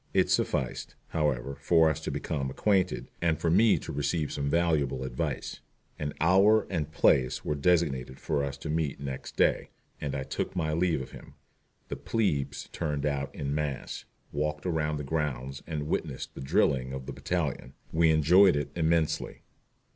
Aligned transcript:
It 0.15 0.31
sufficed, 0.31 0.95
however, 1.09 1.55
for 1.61 1.87
us 1.87 1.99
to 1.99 2.09
become 2.09 2.49
acquainted, 2.49 3.11
and 3.21 3.39
for 3.39 3.51
me 3.51 3.77
to 3.77 3.91
receive 3.91 4.31
some 4.31 4.49
valuable 4.49 5.03
advice. 5.03 5.59
An 5.99 6.15
hour 6.19 6.65
and 6.71 6.91
place 6.91 7.45
were 7.45 7.53
designated 7.53 8.19
for 8.19 8.43
us 8.43 8.57
to 8.57 8.69
meet 8.71 8.99
next 8.99 9.35
day, 9.37 9.69
and 10.01 10.15
I 10.15 10.23
took 10.23 10.55
my 10.55 10.73
leave 10.73 11.03
of 11.03 11.11
him. 11.11 11.35
The 11.89 11.97
"plebes" 11.97 12.67
turned 12.71 13.05
out 13.05 13.29
en 13.35 13.53
masse, 13.53 14.05
walked 14.31 14.65
around 14.65 14.97
the 14.97 15.03
grounds 15.03 15.61
and 15.67 15.85
witnessed 15.87 16.33
the 16.33 16.41
drilling 16.41 16.93
of 16.93 17.05
the 17.05 17.13
battalion. 17.13 17.73
We 17.91 18.09
enjoyed 18.09 18.55
it 18.55 18.71
immensely. 18.75 19.43